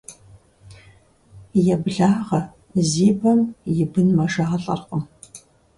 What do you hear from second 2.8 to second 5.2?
зи бэм и бын мэжалӀэркъым.